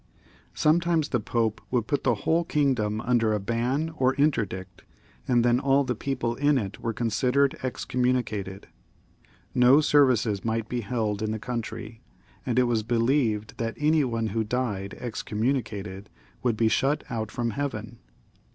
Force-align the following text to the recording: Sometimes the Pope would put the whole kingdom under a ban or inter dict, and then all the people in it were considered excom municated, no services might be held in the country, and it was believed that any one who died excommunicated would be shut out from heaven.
Sometimes 0.55 1.09
the 1.09 1.19
Pope 1.19 1.61
would 1.69 1.85
put 1.85 2.03
the 2.03 2.15
whole 2.25 2.43
kingdom 2.43 3.01
under 3.01 3.33
a 3.33 3.39
ban 3.39 3.91
or 3.95 4.15
inter 4.15 4.45
dict, 4.45 4.83
and 5.27 5.45
then 5.45 5.59
all 5.59 5.83
the 5.83 5.93
people 5.93 6.33
in 6.37 6.57
it 6.57 6.79
were 6.79 6.91
considered 6.91 7.55
excom 7.61 8.01
municated, 8.03 8.63
no 9.53 9.79
services 9.79 10.43
might 10.43 10.67
be 10.67 10.81
held 10.81 11.21
in 11.21 11.29
the 11.29 11.37
country, 11.37 12.01
and 12.47 12.57
it 12.57 12.63
was 12.63 12.81
believed 12.81 13.59
that 13.59 13.77
any 13.77 14.03
one 14.03 14.29
who 14.29 14.43
died 14.43 14.95
excommunicated 14.95 16.09
would 16.41 16.57
be 16.57 16.67
shut 16.67 17.03
out 17.11 17.29
from 17.29 17.51
heaven. 17.51 17.99